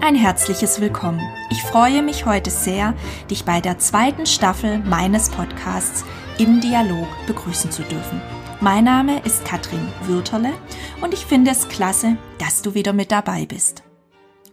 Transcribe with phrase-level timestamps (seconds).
[0.00, 1.20] Ein herzliches Willkommen.
[1.50, 2.94] Ich freue mich heute sehr,
[3.30, 6.04] dich bei der zweiten Staffel meines Podcasts
[6.38, 8.22] im Dialog begrüßen zu dürfen.
[8.60, 10.52] Mein Name ist Katrin Würterle
[11.00, 13.82] und ich finde es klasse, dass du wieder mit dabei bist.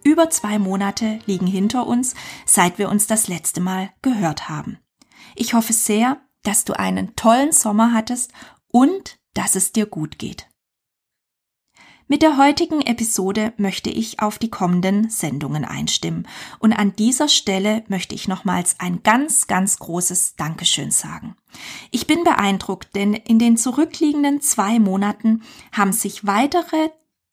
[0.03, 2.15] Über zwei Monate liegen hinter uns,
[2.45, 4.79] seit wir uns das letzte Mal gehört haben.
[5.35, 8.33] Ich hoffe sehr, dass du einen tollen Sommer hattest
[8.71, 10.47] und dass es dir gut geht.
[12.07, 16.27] Mit der heutigen Episode möchte ich auf die kommenden Sendungen einstimmen.
[16.59, 21.35] Und an dieser Stelle möchte ich nochmals ein ganz, ganz großes Dankeschön sagen.
[21.89, 25.41] Ich bin beeindruckt, denn in den zurückliegenden zwei Monaten
[25.71, 26.89] haben sich weitere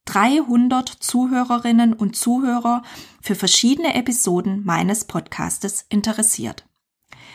[0.06, 2.82] 300 Zuhörerinnen und Zuhörer
[3.20, 6.64] für verschiedene Episoden meines Podcastes interessiert.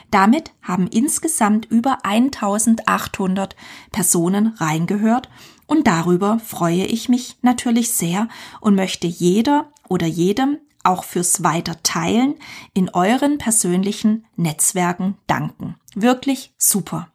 [0.10, 3.56] Damit haben insgesamt über 1800
[3.92, 5.30] Personen reingehört
[5.68, 8.28] und darüber freue ich mich natürlich sehr
[8.62, 12.36] und möchte jeder oder jedem auch fürs Weiterteilen
[12.74, 15.76] in euren persönlichen Netzwerken danken.
[15.94, 17.12] Wirklich super.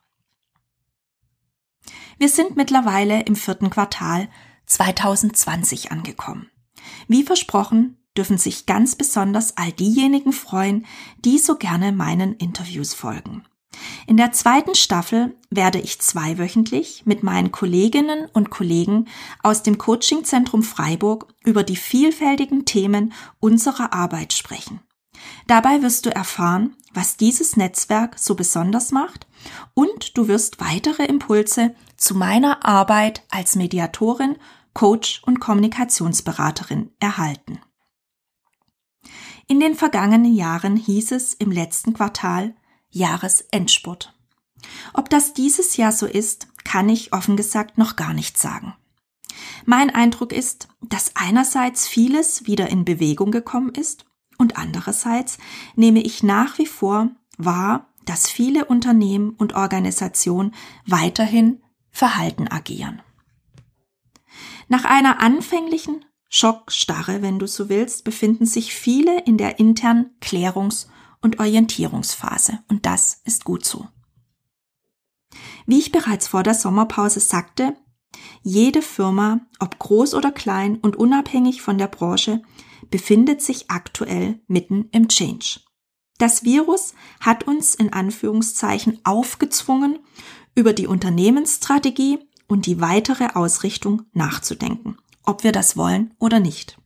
[2.19, 4.29] Wir sind mittlerweile im vierten Quartal
[4.67, 6.51] 2020 angekommen.
[7.09, 10.87] Wie versprochen dürfen sich ganz besonders all diejenigen freuen,
[11.25, 13.45] die so gerne meinen Interviews folgen.
[14.07, 19.07] In der zweiten Staffel werde ich zweiwöchentlich mit meinen Kolleginnen und Kollegen
[19.43, 24.81] aus dem Coachingzentrum Freiburg über die vielfältigen Themen unserer Arbeit sprechen.
[25.47, 29.27] Dabei wirst du erfahren, was dieses Netzwerk so besonders macht
[29.75, 34.37] und du wirst weitere Impulse zu meiner Arbeit als Mediatorin,
[34.75, 37.61] Coach und Kommunikationsberaterin erhalten.
[39.47, 42.55] In den vergangenen Jahren hieß es im letzten Quartal,
[42.93, 44.15] Jahresendspurt.
[44.93, 48.75] Ob das dieses Jahr so ist, kann ich offen gesagt noch gar nicht sagen.
[49.65, 54.05] Mein Eindruck ist, dass einerseits vieles wieder in Bewegung gekommen ist
[54.39, 55.39] und andererseits
[55.75, 60.55] nehme ich nach wie vor wahr, dass viele Unternehmen und Organisationen
[60.87, 63.01] weiterhin verhalten agieren.
[64.69, 70.89] Nach einer anfänglichen Schockstarre, wenn du so willst, befinden sich viele in der internen Klärungs-
[71.23, 72.59] und Orientierungsphase.
[72.69, 73.89] Und das ist gut so.
[75.67, 77.77] Wie ich bereits vor der Sommerpause sagte,
[78.43, 82.43] jede Firma, ob groß oder klein und unabhängig von der Branche,
[82.91, 85.61] befindet sich aktuell mitten im Change.
[86.19, 89.99] Das Virus hat uns in Anführungszeichen aufgezwungen,
[90.55, 96.79] über die Unternehmensstrategie und die weitere Ausrichtung nachzudenken, ob wir das wollen oder nicht.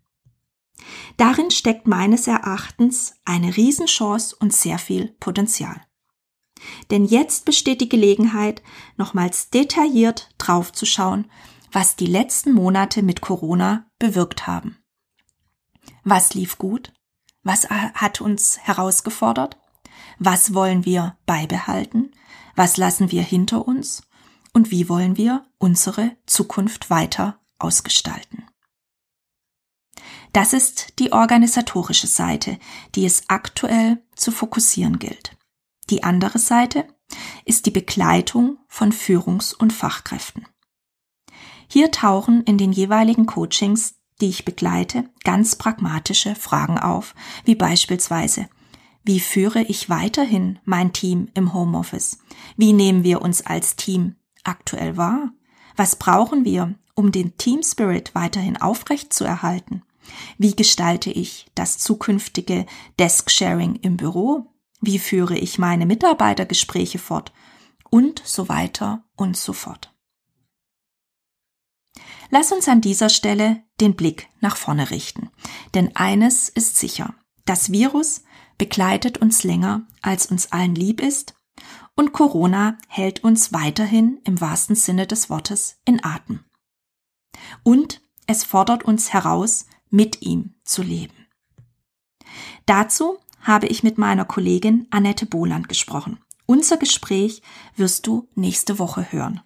[1.16, 5.80] Darin steckt meines Erachtens eine Riesenchance und sehr viel Potenzial.
[6.90, 8.62] Denn jetzt besteht die Gelegenheit,
[8.96, 11.30] nochmals detailliert draufzuschauen,
[11.72, 14.78] was die letzten Monate mit Corona bewirkt haben.
[16.04, 16.92] Was lief gut?
[17.42, 19.56] Was hat uns herausgefordert?
[20.18, 22.12] Was wollen wir beibehalten?
[22.54, 24.02] Was lassen wir hinter uns?
[24.52, 28.46] Und wie wollen wir unsere Zukunft weiter ausgestalten?
[30.36, 32.58] Das ist die organisatorische Seite,
[32.94, 35.34] die es aktuell zu fokussieren gilt.
[35.88, 36.86] Die andere Seite
[37.46, 40.44] ist die Begleitung von Führungs- und Fachkräften.
[41.68, 47.14] Hier tauchen in den jeweiligen Coachings, die ich begleite, ganz pragmatische Fragen auf,
[47.46, 48.46] wie beispielsweise,
[49.04, 52.18] wie führe ich weiterhin mein Team im Homeoffice?
[52.58, 55.32] Wie nehmen wir uns als Team aktuell wahr?
[55.76, 59.82] Was brauchen wir, um den Team Spirit weiterhin aufrecht zu erhalten?
[60.38, 62.66] Wie gestalte ich das zukünftige
[62.98, 64.52] Desk-Sharing im Büro?
[64.80, 67.32] Wie führe ich meine Mitarbeitergespräche fort?
[67.90, 69.94] Und so weiter und so fort.
[72.30, 75.30] Lass uns an dieser Stelle den Blick nach vorne richten.
[75.74, 77.14] Denn eines ist sicher.
[77.44, 78.22] Das Virus
[78.58, 81.34] begleitet uns länger, als uns allen lieb ist,
[81.94, 86.44] und Corona hält uns weiterhin im wahrsten Sinne des Wortes in Atem.
[87.62, 91.14] Und es fordert uns heraus, mit ihm zu leben.
[92.66, 96.18] Dazu habe ich mit meiner Kollegin Annette Boland gesprochen.
[96.46, 97.42] Unser Gespräch
[97.76, 99.40] wirst du nächste Woche hören.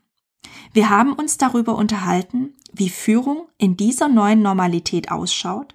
[0.73, 5.75] Wir haben uns darüber unterhalten, wie Führung in dieser neuen Normalität ausschaut,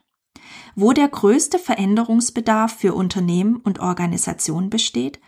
[0.75, 5.19] wo der größte Veränderungsbedarf für Unternehmen und Organisationen besteht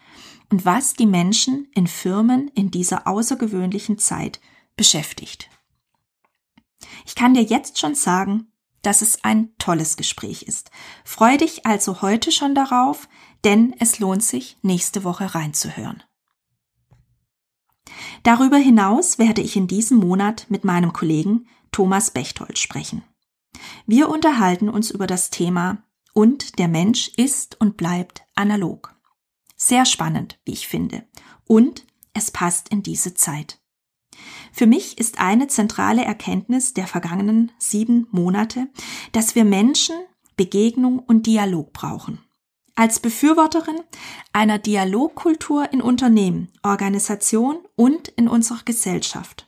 [0.50, 4.39] und was die Menschen in Firmen in dieser außergewöhnlichen Zeit
[4.75, 5.50] beschäftigt.
[7.06, 8.48] Ich kann dir jetzt schon sagen,
[8.81, 10.71] dass es ein tolles Gespräch ist.
[11.03, 13.07] Freu dich also heute schon darauf,
[13.44, 16.03] denn es lohnt sich, nächste Woche reinzuhören.
[18.24, 23.03] Darüber hinaus werde ich in diesem Monat mit meinem Kollegen Thomas Bechtold sprechen.
[23.85, 25.83] Wir unterhalten uns über das Thema
[26.13, 28.95] und der Mensch ist und bleibt analog.
[29.56, 31.03] Sehr spannend, wie ich finde.
[31.45, 33.59] Und es passt in diese Zeit.
[34.52, 38.68] Für mich ist eine zentrale Erkenntnis der vergangenen sieben Monate,
[39.12, 39.96] dass wir Menschen
[40.36, 42.20] Begegnung und Dialog brauchen.
[42.76, 43.80] Als Befürworterin
[44.34, 49.48] einer Dialogkultur in Unternehmen, Organisation und in unserer Gesellschaft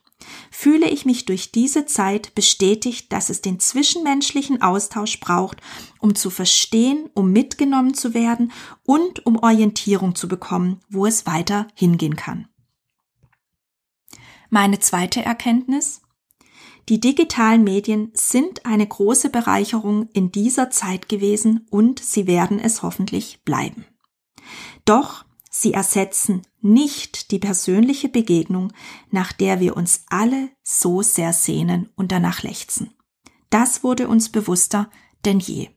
[0.52, 5.62] fühle ich mich durch diese Zeit bestätigt, dass es den zwischenmenschlichen Austausch braucht,
[6.00, 8.52] um zu verstehen, um mitgenommen zu werden
[8.84, 12.48] und um Orientierung zu bekommen, wo es weiter hingehen kann.
[14.50, 16.02] Meine zweite Erkenntnis
[16.90, 22.82] die digitalen Medien sind eine große Bereicherung in dieser Zeit gewesen und sie werden es
[22.82, 23.86] hoffentlich bleiben.
[24.86, 28.74] Doch sie ersetzen nicht die persönliche Begegnung,
[29.12, 32.92] nach der wir uns alle so sehr sehnen und danach lechzen.
[33.52, 34.90] Das wurde uns bewusster
[35.26, 35.70] denn je.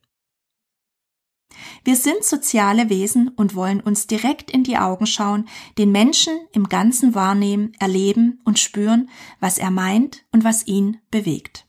[1.84, 6.68] Wir sind soziale Wesen und wollen uns direkt in die Augen schauen, den Menschen im
[6.68, 9.10] Ganzen wahrnehmen, erleben und spüren,
[9.40, 11.66] was er meint und was ihn bewegt.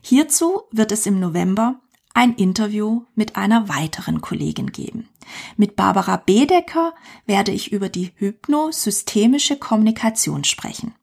[0.00, 1.80] Hierzu wird es im November
[2.14, 5.08] ein Interview mit einer weiteren Kollegin geben.
[5.56, 6.94] Mit Barbara Bedecker
[7.26, 10.94] werde ich über die hypnosystemische Kommunikation sprechen.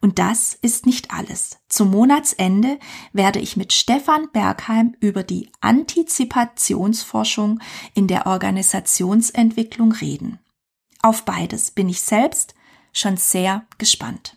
[0.00, 1.58] Und das ist nicht alles.
[1.68, 2.78] Zum Monatsende
[3.12, 7.60] werde ich mit Stefan Bergheim über die Antizipationsforschung
[7.94, 10.38] in der Organisationsentwicklung reden.
[11.02, 12.54] Auf beides bin ich selbst
[12.92, 14.36] schon sehr gespannt.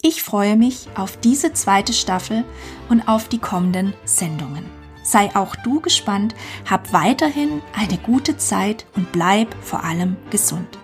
[0.00, 2.44] Ich freue mich auf diese zweite Staffel
[2.88, 4.64] und auf die kommenden Sendungen.
[5.02, 6.34] Sei auch du gespannt,
[6.68, 10.78] hab weiterhin eine gute Zeit und bleib vor allem gesund.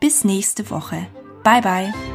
[0.00, 1.06] Bis nächste Woche.
[1.42, 2.13] Bye bye.